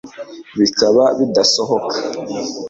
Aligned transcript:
Bikaba 0.59 1.03
bidasohoka 1.17 1.95